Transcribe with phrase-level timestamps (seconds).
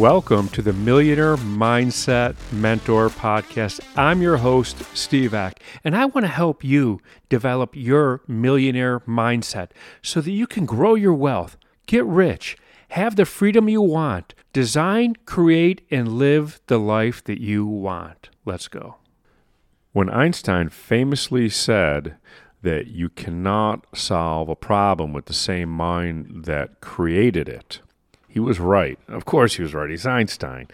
[0.00, 3.80] Welcome to the Millionaire Mindset Mentor Podcast.
[3.98, 9.72] I'm your host, Steve Ack, and I want to help you develop your millionaire mindset
[10.00, 12.56] so that you can grow your wealth, get rich,
[12.88, 18.30] have the freedom you want, design, create, and live the life that you want.
[18.46, 18.96] Let's go.
[19.92, 22.16] When Einstein famously said
[22.62, 27.80] that you cannot solve a problem with the same mind that created it,
[28.30, 28.96] he was right.
[29.08, 29.90] Of course, he was right.
[29.90, 30.68] He's Einstein.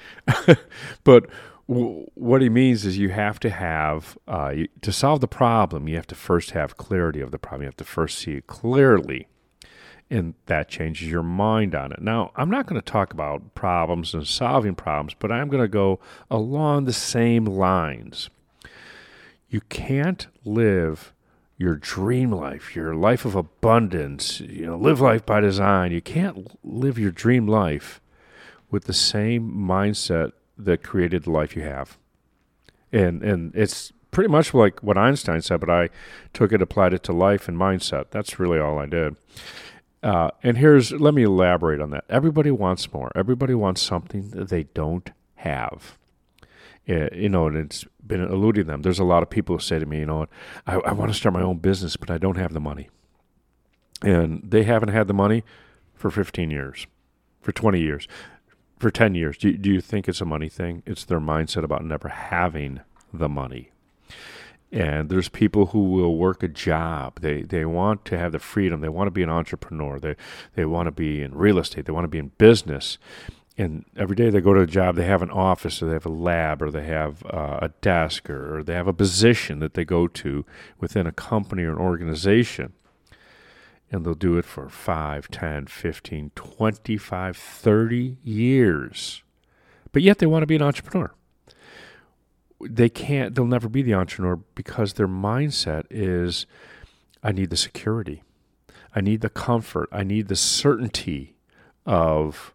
[1.04, 1.26] but
[1.66, 5.88] w- what he means is you have to have, uh, you, to solve the problem,
[5.88, 7.62] you have to first have clarity of the problem.
[7.62, 9.26] You have to first see it clearly.
[10.10, 12.02] And that changes your mind on it.
[12.02, 15.68] Now, I'm not going to talk about problems and solving problems, but I'm going to
[15.68, 15.98] go
[16.30, 18.28] along the same lines.
[19.48, 21.14] You can't live
[21.58, 25.90] your dream life, your life of abundance, you know, live life by design.
[25.92, 28.00] You can't live your dream life
[28.70, 31.96] with the same mindset that created the life you have.
[32.92, 35.90] And and it's pretty much like what Einstein said, but I
[36.32, 38.06] took it, applied it to life and mindset.
[38.10, 39.16] That's really all I did.
[40.02, 42.04] Uh, and here's let me elaborate on that.
[42.08, 43.10] Everybody wants more.
[43.14, 45.96] Everybody wants something that they don't have.
[46.88, 48.82] Uh, you know, and it's been eluding them.
[48.82, 50.26] There's a lot of people who say to me, you know,
[50.66, 52.88] I, I want to start my own business, but I don't have the money.
[54.02, 55.42] And they haven't had the money
[55.94, 56.86] for 15 years,
[57.40, 58.06] for 20 years,
[58.78, 59.36] for 10 years.
[59.36, 60.84] Do, do you think it's a money thing?
[60.86, 62.80] It's their mindset about never having
[63.12, 63.72] the money.
[64.70, 67.20] And there's people who will work a job.
[67.20, 68.80] They they want to have the freedom.
[68.80, 69.98] They want to be an entrepreneur.
[70.00, 70.16] They
[70.54, 71.86] they want to be in real estate.
[71.86, 72.98] They want to be in business
[73.58, 76.06] and every day they go to a job, they have an office or they have
[76.06, 79.74] a lab or they have uh, a desk or, or they have a position that
[79.74, 80.44] they go to
[80.78, 82.74] within a company or an organization.
[83.90, 89.22] And they'll do it for 5, 10, 15, 25, 30 years.
[89.92, 91.14] But yet they want to be an entrepreneur.
[92.60, 96.46] They can't, they'll never be the entrepreneur because their mindset is
[97.22, 98.22] I need the security,
[98.94, 101.36] I need the comfort, I need the certainty
[101.84, 102.54] of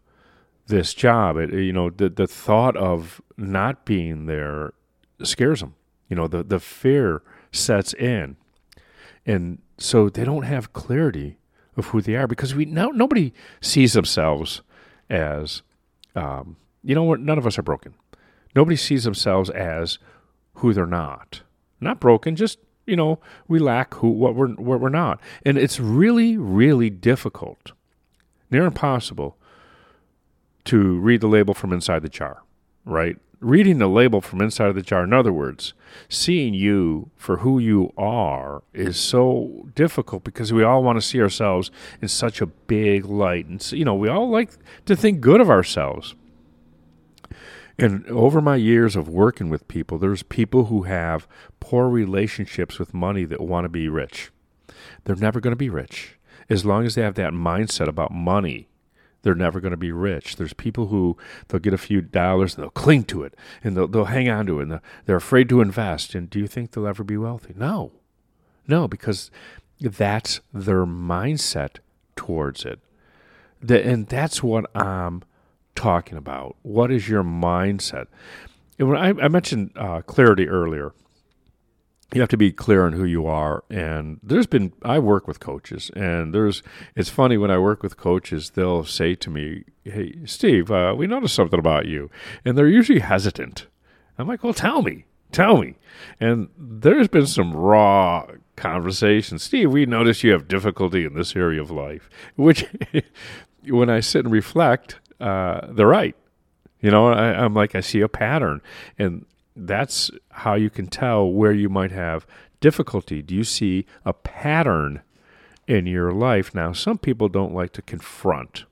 [0.72, 1.38] this job.
[1.38, 4.74] It, you know, the the thought of not being there
[5.22, 5.76] scares them.
[6.10, 7.22] You know, the the fear
[7.52, 8.38] sets in,
[9.24, 11.38] and so they don't have clarity
[11.78, 14.64] of who they are because we now nobody sees themselves
[15.10, 15.62] as,
[16.16, 17.94] um, you know, none of us are broken.
[18.56, 20.00] Nobody sees themselves as
[20.56, 21.44] who they're not.
[21.80, 25.80] Not broken, just you know, we lack who what we're what we're not, and it's
[25.80, 27.74] really really difficult,
[28.50, 29.38] near impossible
[30.66, 32.44] to read the label from inside the jar,
[32.86, 33.18] right?
[33.40, 35.74] Reading the label from inside of the jar, in other words,
[36.08, 41.20] seeing you for who you are is so difficult because we all want to see
[41.20, 43.48] ourselves in such a big light.
[43.48, 44.52] And, so, you know, we all like
[44.86, 46.14] to think good of ourselves.
[47.80, 51.28] And over my years of working with people, there's people who have
[51.60, 54.32] poor relationships with money that want to be rich.
[55.04, 58.68] They're never going to be rich as long as they have that mindset about money
[59.22, 60.36] they're never going to be rich.
[60.36, 61.18] There's people who
[61.48, 64.46] they'll get a few dollars and they'll cling to it and they'll, they'll hang on
[64.48, 66.16] to it and they're, afraid to invest.
[66.16, 67.54] And do you think they'll ever be wealthy?
[67.56, 67.92] No.
[68.68, 69.30] No, because
[69.80, 71.78] that's their mindset
[72.16, 72.80] towards it.
[73.62, 75.24] The, and that's what I'm
[75.76, 76.56] talking about.
[76.64, 78.08] What is your mindset?
[78.80, 80.94] And when I, I mentioned uh, clarity earlier,
[82.14, 83.64] you have to be clear on who you are.
[83.70, 86.62] And there's been i work with coaches and there's
[86.96, 91.08] it's funny when i work with coaches they'll say to me hey steve uh, we
[91.08, 92.10] noticed something about you.
[92.46, 93.68] And they're usually hesitant.
[94.18, 95.76] I'm like well tell me tell me.
[96.20, 101.62] And there's been some raw conversations steve we noticed you have difficulty in this area
[101.62, 102.66] of life which
[103.68, 106.16] when i sit and reflect uh, they're right.
[106.82, 108.62] You know I, i'm like i see a pattern.
[108.98, 109.26] And
[109.56, 112.26] that's how you can tell where you might have
[112.60, 113.22] difficulty.
[113.22, 115.02] Do you see a pattern
[115.68, 116.56] in your life?
[116.56, 118.66] Now, some people don't like to confront,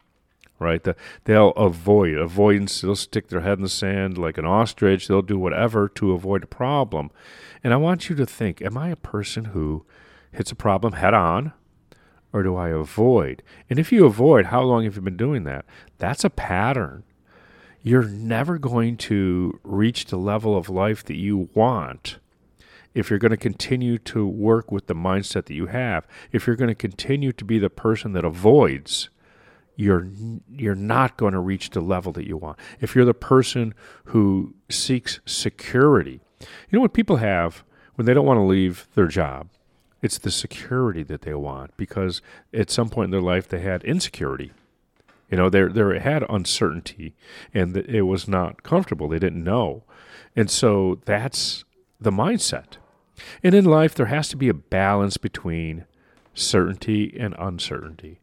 [0.58, 0.84] right?
[0.84, 0.96] The,
[1.26, 2.81] they'll avoid avoidance.
[2.81, 5.08] They'll stick their head in the sand like an ostrich.
[5.08, 7.12] They'll do whatever to avoid a problem.
[7.64, 9.86] And I want you to think: Am I a person who
[10.31, 11.54] hits a problem head on?
[12.31, 13.42] Or do I avoid?
[13.72, 15.66] And if you avoid, how long have you been doing that?
[15.98, 17.04] That's a pattern
[17.81, 22.20] you're never going to reach the level of life that you want
[22.94, 26.08] if you're going to continue to work with the mindset that you have.
[26.31, 29.10] If you're going to continue to be the person that avoids,
[29.76, 30.08] you're
[30.52, 32.60] you're not going to reach the level that you want.
[32.81, 33.74] If you're the person
[34.06, 36.20] who seeks security.
[36.42, 37.64] You know what people have
[37.96, 39.50] when they don't want to leave their job?
[40.02, 42.22] It's the security that they want because
[42.54, 44.52] at some point in their life they had insecurity
[45.30, 47.16] You know, they they had uncertainty,
[47.54, 49.08] and it was not comfortable.
[49.08, 49.84] They didn't know,
[50.36, 51.66] and so that's
[52.00, 52.78] the mindset.
[53.44, 55.86] And in life, there has to be a balance between
[56.34, 58.22] certainty and uncertainty,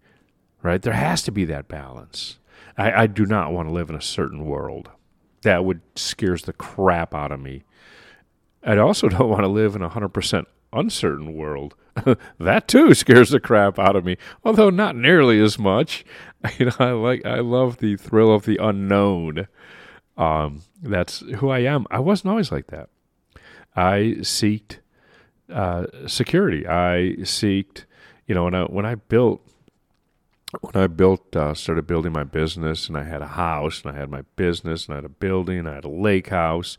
[0.62, 0.80] right?
[0.80, 2.38] There has to be that balance.
[2.78, 4.90] I, I do not want to live in a certain world.
[5.42, 7.62] That would scares the crap out of me.
[8.64, 11.74] I also don't want to live in a hundred percent uncertain world.
[12.38, 16.04] that too scares the crap out of me, although not nearly as much.
[16.58, 19.48] You know, I like I love the thrill of the unknown.
[20.16, 21.86] Um, that's who I am.
[21.90, 22.88] I wasn't always like that.
[23.74, 24.78] I seeked
[25.52, 26.66] uh, security.
[26.66, 27.84] I seeked,
[28.26, 29.40] you know, when I when I built
[30.60, 33.98] when I built uh, started building my business, and I had a house, and I
[33.98, 36.76] had my business, and I had a building, I had a lake house,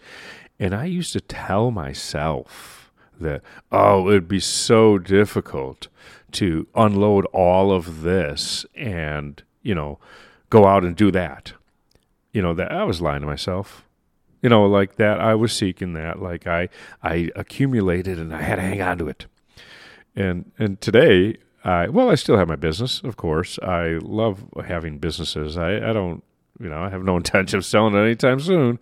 [0.60, 2.87] and I used to tell myself
[3.22, 3.42] that,
[3.72, 5.88] oh, it would be so difficult
[6.34, 10.00] to unload all of this and, you know,
[10.50, 11.54] go out and do that.
[12.32, 13.84] You know, that I was lying to myself.
[14.42, 16.22] You know, like that I was seeking that.
[16.22, 16.70] Like I
[17.02, 19.26] I accumulated and I had to hang on to it.
[20.16, 23.58] And and today I well, I still have my business, of course.
[23.60, 25.58] I love having businesses.
[25.58, 26.24] I, I don't
[26.60, 28.80] you know, I have no intention of selling it anytime soon.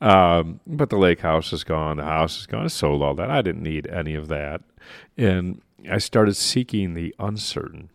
[0.00, 1.96] Um, but the lake house is gone.
[1.96, 2.64] The house is gone.
[2.64, 3.30] I sold all that.
[3.30, 4.60] I didn't need any of that.
[5.16, 7.90] And I started seeking the uncertain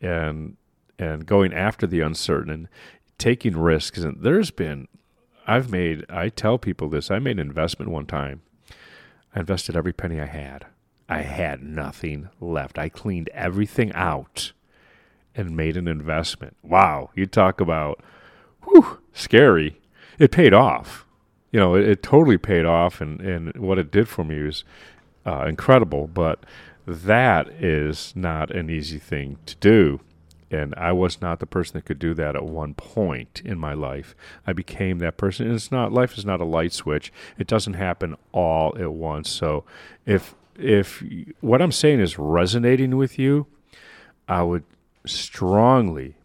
[0.00, 0.56] and
[0.98, 2.68] and going after the uncertain and
[3.18, 3.98] taking risks.
[3.98, 4.88] And there's been
[5.46, 7.10] I've made I tell people this.
[7.10, 8.42] I made an investment one time.
[9.34, 10.66] I invested every penny I had.
[11.08, 12.78] I had nothing left.
[12.78, 14.52] I cleaned everything out
[15.34, 16.56] and made an investment.
[16.62, 18.02] Wow, you talk about
[18.68, 19.80] whew, scary.
[20.18, 21.06] It paid off
[21.50, 24.64] you know, it, it, totally paid off, and, and what it did for me was
[25.26, 26.06] uh, incredible.
[26.06, 26.44] But
[26.86, 30.00] that is not an easy thing to do.
[30.50, 33.74] And I was not the person that could do that at one point in my
[33.74, 34.14] life.
[34.46, 35.46] I became that person.
[35.46, 37.12] And it's not life is not a light switch.
[37.38, 39.28] It doesn't happen all at once.
[39.28, 39.64] So
[40.06, 41.04] if if
[41.40, 43.46] what I'm saying is resonating with you,
[44.26, 44.64] I would
[45.04, 46.16] strongly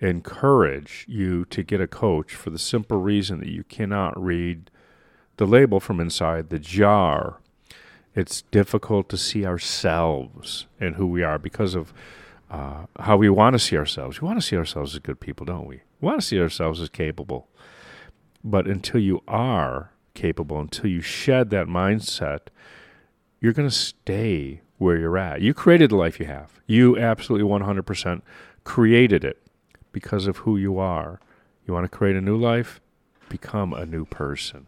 [0.00, 4.70] encourage you to get a coach for the simple reason that you cannot read
[5.36, 7.40] the label from inside the jar.
[8.14, 11.92] It's difficult to see ourselves and who we are because of
[12.50, 14.20] uh, how we want to see ourselves.
[14.20, 15.82] We want to see ourselves as good people, don't we?
[16.00, 17.48] We want to see ourselves as capable.
[18.44, 22.48] But until you are capable, until you shed that mindset,
[23.40, 25.40] you're going to stay where you're at.
[25.40, 26.60] You created the life you have.
[26.66, 28.22] You absolutely 100%
[28.62, 29.43] created it
[29.94, 31.20] because of who you are.
[31.66, 32.82] You want to create a new life?
[33.30, 34.66] Become a new person.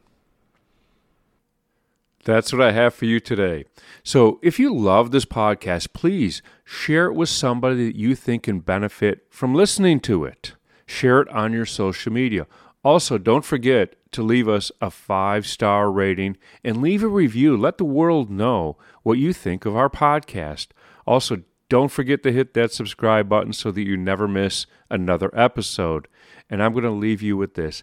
[2.25, 3.67] That's what I have for you today.
[4.03, 8.61] So, if you love this podcast, please share it with somebody that you think can
[8.61, 10.55] benefit from listening to it.
[10.87, 12.47] Share it on your social media.
[12.83, 17.57] Also, don't forget to leave us a five star rating and leave a review.
[17.57, 20.69] Let the world know what you think of our podcast.
[21.07, 26.09] Also, don't forget to hit that subscribe button so that you never miss another episode.
[26.49, 27.83] And I'm going to leave you with this.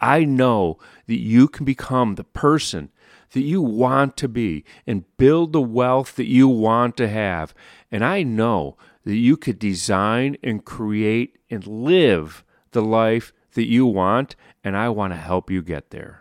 [0.00, 2.90] I know that you can become the person
[3.32, 7.54] that you want to be and build the wealth that you want to have.
[7.90, 13.86] And I know that you could design and create and live the life that you
[13.86, 14.36] want.
[14.64, 16.19] And I want to help you get there.